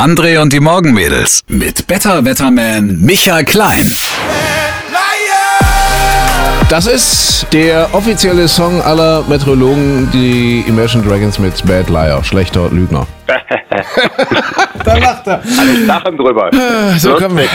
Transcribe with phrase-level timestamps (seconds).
[0.00, 3.86] André und die Morgenmädels mit Better Wetterman Michael Klein.
[6.70, 13.06] Das ist der offizielle Song aller Meteorologen, die Imagine Dragons mit Bad Liar, schlechter Lügner.
[14.84, 15.42] da lacht er.
[15.58, 16.50] Alle lachen drüber.
[16.96, 17.48] So kommen wir.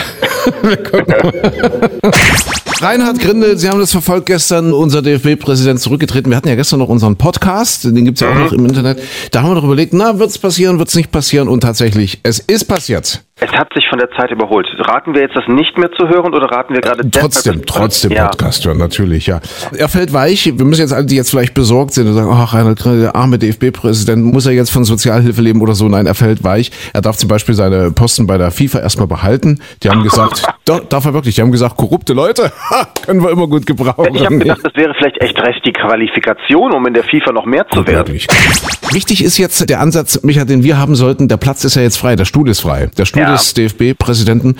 [2.80, 6.30] Reinhard Grindel, Sie haben das verfolgt gestern, unser DFB-Präsident zurückgetreten.
[6.30, 8.40] Wir hatten ja gestern noch unseren Podcast, den gibt's ja auch mhm.
[8.42, 9.00] noch im Internet.
[9.30, 11.48] Da haben wir doch überlegt, na, wird's passieren, wird's nicht passieren?
[11.48, 13.25] Und tatsächlich, es ist passiert.
[13.38, 14.66] Es hat sich von der Zeit überholt.
[14.78, 17.66] Raten wir jetzt, das nicht mehr zu hören oder raten wir gerade äh, Trotzdem, deshalb,
[17.66, 18.28] trotzdem ja.
[18.28, 19.40] Podcast hören, natürlich, ja.
[19.76, 20.46] Er fällt weich.
[20.56, 23.14] Wir müssen jetzt alle, die jetzt vielleicht besorgt sind und sagen, ach, Reinhard Grindel, der
[23.14, 25.86] arme DFB-Präsident, muss er jetzt von Sozialhilfe leben oder so?
[25.86, 26.70] Nein, er fällt weich.
[26.94, 29.60] Er darf zum Beispiel seine Posten bei der FIFA erstmal behalten.
[29.82, 32.50] Die haben gesagt, darf er wirklich, die haben gesagt, korrupte Leute,
[33.04, 34.14] können wir immer gut gebrauchen.
[34.14, 37.44] Ich habe gedacht, das wäre vielleicht echt recht die Qualifikation, um in der FIFA noch
[37.44, 38.18] mehr zu werden.
[38.92, 41.28] Wichtig ist jetzt der Ansatz, Micha, den wir haben sollten.
[41.28, 42.88] Der Platz ist ja jetzt frei, der Stuhl ist frei.
[42.96, 43.25] Der Stuhl ja.
[43.32, 44.56] Des DFB-Präsidenten.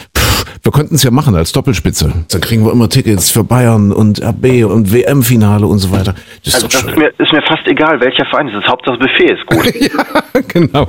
[0.63, 2.13] Wir könnten es ja machen als Doppelspitze.
[2.31, 6.15] Dann kriegen wir immer Tickets für Bayern und RB und WM-Finale und so weiter.
[6.45, 8.69] Das, also das ist, mir, ist, mir, fast egal, welcher Verein es ist.
[8.69, 9.65] Hauptsache das Buffet ist gut.
[9.81, 10.87] ja, genau.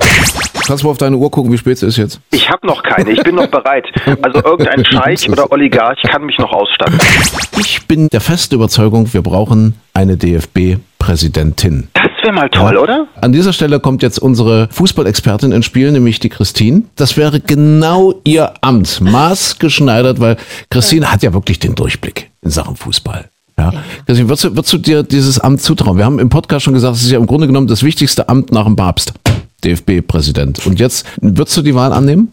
[0.66, 2.20] Kannst du auf deine Uhr gucken, wie spät es ist jetzt?
[2.30, 3.10] Ich habe noch keine.
[3.10, 3.86] Ich bin noch bereit.
[4.22, 6.98] Also irgendein Scheich oder Oligarch kann mich noch ausstatten.
[7.58, 11.88] Ich bin der festen Überzeugung, wir brauchen eine DFB-Präsidentin.
[11.94, 12.80] Das wäre mal toll, ja.
[12.80, 13.06] oder?
[13.20, 16.82] An dieser Stelle kommt jetzt unsere Fußballexpertin ins Spiel, nämlich die Christine.
[16.96, 20.36] Das wäre genau ihr Amt, maßgeschneidert, weil
[20.70, 23.28] Christine hat ja wirklich den Durchblick in Sachen Fußball.
[23.58, 23.72] Ja.
[24.06, 25.98] Christine, würdest du, würdest du dir dieses Amt zutrauen?
[25.98, 28.52] Wir haben im Podcast schon gesagt, es ist ja im Grunde genommen das wichtigste Amt
[28.52, 29.12] nach dem Papst.
[29.64, 30.64] DFB-Präsident.
[30.66, 32.32] Und jetzt, würdest du die Wahl annehmen?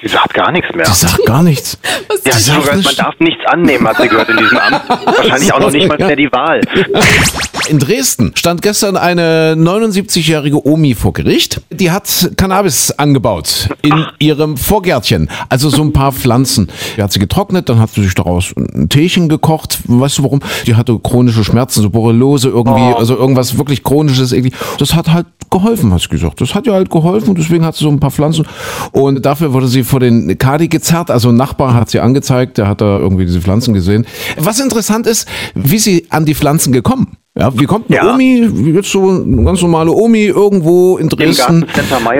[0.00, 0.86] Sie sagt gar nichts mehr.
[0.86, 1.78] Sie sagt gar nichts.
[2.24, 4.88] ja, sie sagt gehört, man darf nichts annehmen, hat sie gehört in diesem Amt.
[5.06, 6.60] Wahrscheinlich auch noch nicht mal mehr die Wahl.
[7.68, 11.60] In Dresden stand gestern eine 79-jährige Omi vor Gericht.
[11.70, 15.28] Die hat Cannabis angebaut in ihrem Vorgärtchen.
[15.50, 16.68] Also so ein paar Pflanzen.
[16.96, 19.80] Die hat sie getrocknet, dann hat sie sich daraus ein Teechen gekocht.
[19.84, 20.40] Weißt du warum?
[20.66, 22.94] Die hatte chronische Schmerzen, so Borreliose irgendwie, oh.
[22.94, 24.34] also irgendwas wirklich chronisches.
[24.78, 26.40] Das hat halt geholfen, hat sie gesagt.
[26.40, 28.46] Das hat ihr halt geholfen und deswegen hat sie so ein paar Pflanzen.
[28.92, 31.10] Und dafür wurde sie vor den Kadi gezerrt.
[31.10, 34.06] Also ein Nachbar hat sie angezeigt, der hat da irgendwie diese Pflanzen gesehen.
[34.38, 37.18] Was interessant ist, wie sie an die Pflanzen gekommen.
[37.38, 38.14] Ja, wie kommt eine ja.
[38.14, 41.66] Omi, jetzt so eine ganz normale Omi irgendwo in Dresden,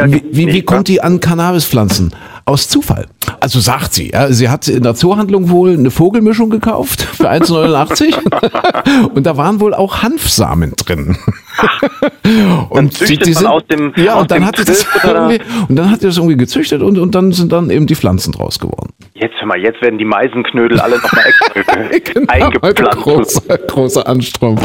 [0.07, 2.15] wie, wie, wie kommt die an Cannabispflanzen?
[2.45, 3.07] Aus Zufall.
[3.41, 9.09] Also sagt sie, ja, sie hat in der Zoohandlung wohl eine Vogelmischung gekauft für 1,89
[9.15, 11.19] und da waren wohl auch Hanfsamen drin.
[12.71, 15.91] und die, die sind, aus dem ja und dann hat sie das irgendwie, und dann
[15.91, 18.93] hat sie das irgendwie gezüchtet und, und dann sind dann eben die Pflanzen draus geworden.
[19.15, 21.25] Jetzt hör mal, jetzt werden die Meisenknödel alle nochmal
[21.95, 23.03] extra genau, eingepflanzt.
[23.03, 24.59] Großer, großer Anstrom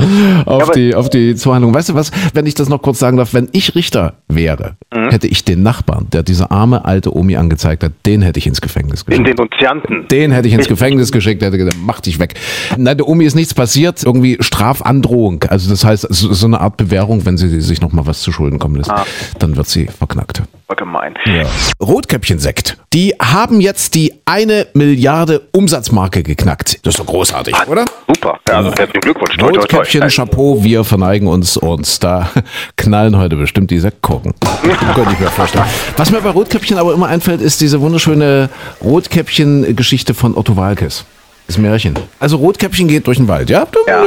[0.46, 1.74] auf ja, die auf die Zoohandlung.
[1.74, 5.10] Weißt du was, wenn ich das noch kurz sagen darf, wenn ich Richter wäre, mhm.
[5.10, 8.62] hätte ich den Nachbarn, der diese arme alte Omi angezeigt hat, den hätte ich ins
[8.62, 9.26] Gefängnis geschickt.
[9.28, 10.08] Den Denunzianten.
[10.10, 12.36] Den hätte ich ins Gefängnis geschickt, der hätte gesagt, mach dich weg.
[12.78, 15.44] Nein, der Omi ist nichts passiert, irgendwie Strafandrohung.
[15.50, 18.60] Also das heißt, so eine Art Bewährung, wenn sie sich noch mal was zu Schulden
[18.60, 19.06] kommen lässt, ah.
[19.40, 20.42] dann wird sie verknackt.
[20.76, 21.14] Gemein.
[21.26, 21.46] Ja.
[21.80, 22.78] Rotkäppchen-Sekt.
[22.94, 26.80] Die haben jetzt die eine Milliarde Umsatzmarke geknackt.
[26.84, 27.86] Das ist doch großartig, ah, oder?
[28.08, 28.40] Super.
[28.48, 29.38] Ja, also herzlichen Glückwunsch.
[29.38, 30.16] Toi, Rotkäppchen, toi, toi.
[30.16, 32.32] Chapeau, wir verneigen uns und da
[32.76, 34.34] knallen heute bestimmt die Sektkorken.
[34.96, 35.66] Könnte ich mir vorstellen.
[35.96, 38.50] Was mir bei Rotkäppchen aber immer einfällt, ist diese wunderschöne
[38.84, 41.06] Rotkäppchen-Geschichte von Otto Walkes.
[41.48, 41.94] Das Märchen.
[42.20, 43.68] Also Rotkäppchen geht durch den Wald, ja?
[43.88, 44.06] ja.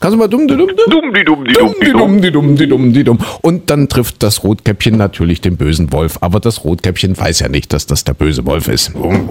[0.00, 2.56] Kannst du mal dumm, dumm, dumm, dumm, die dumm, die dumm, die dumm, die dumm,
[2.56, 3.18] die dumm, die dumm.
[3.40, 6.18] Und dann trifft das Rotkäppchen natürlich den bösen Wolf.
[6.20, 8.92] Aber das Rotkäppchen weiß ja nicht, dass das der böse Wolf ist.
[8.94, 9.30] Und,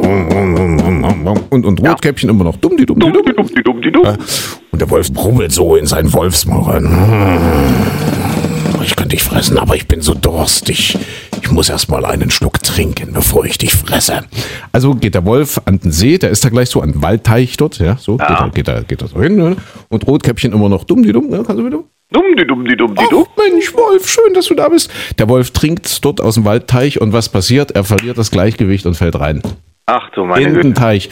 [1.66, 4.18] und Rotkäppchen immer noch dumm, die dumm, die dumm, die dumm, die dumm, die dumm.
[4.72, 6.86] Und der Wolf brummelt so in sein Wolfsmaul rein.
[8.84, 10.98] Ich könnte dich fressen, aber ich bin so durstig.
[11.42, 14.24] Ich muss erst mal einen Schluck trinken, bevor ich dich fresse.
[14.72, 17.58] Also geht der Wolf an den See, der ist da gleich so an den Waldteich
[17.58, 18.50] dort, ja, so, ja.
[18.54, 19.56] Geht, er, geht, er, so hin, ne?
[19.90, 21.44] und Rotkäppchen immer noch dumm, die dumm, ne?
[21.46, 21.84] kannst du wieder?
[22.12, 23.26] Dumm, die dumm, die dumm, die dumm.
[23.38, 24.92] Mensch, Wolf, schön, dass du da bist.
[25.20, 27.72] Der Wolf trinkt dort aus dem Waldteich und was passiert?
[27.72, 29.44] Er verliert das Gleichgewicht und fällt rein.
[29.86, 31.10] Ach du meine In den Teich.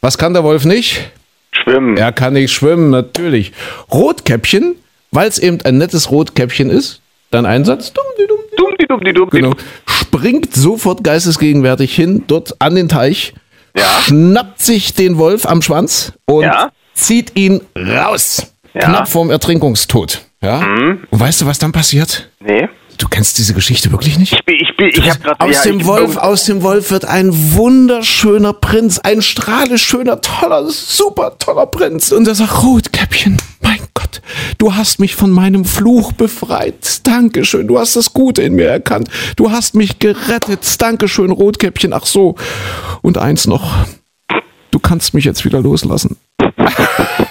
[0.00, 1.12] Was kann der Wolf nicht?
[1.52, 1.96] Schwimmen.
[1.96, 3.52] Er kann nicht schwimmen, natürlich.
[3.92, 4.76] Rotkäppchen,
[5.10, 8.37] weil es eben ein nettes Rotkäppchen ist, dann Einsatz, dumm, die dumm,
[8.88, 9.54] Genau.
[9.86, 13.34] Springt sofort geistesgegenwärtig hin, dort an den Teich,
[13.76, 13.84] ja.
[14.02, 16.70] schnappt sich den Wolf am Schwanz und ja.
[16.94, 18.52] zieht ihn raus.
[18.74, 18.80] Ja.
[18.80, 20.22] Knapp vorm Ertrinkungstod.
[20.42, 20.60] Ja?
[20.60, 21.00] Mhm.
[21.10, 22.30] Und weißt du, was dann passiert?
[22.40, 22.68] Nee.
[22.98, 24.32] Du kennst diese Geschichte wirklich nicht?
[24.32, 27.04] Ich bin, ich bin, ich habe gerade aus ja, dem Wolf, aus dem Wolf wird
[27.04, 32.10] ein wunderschöner Prinz, ein strahlend schöner, toller, super toller Prinz.
[32.10, 33.36] Und er sagt, Rotkäppchen,
[34.58, 37.06] du hast mich von meinem Fluch befreit.
[37.06, 39.08] Dankeschön, du hast das Gute in mir erkannt.
[39.36, 40.60] Du hast mich gerettet.
[40.80, 41.92] Dankeschön, Rotkäppchen.
[41.92, 42.34] Ach so.
[43.00, 43.86] Und eins noch,
[44.70, 46.16] du kannst mich jetzt wieder loslassen.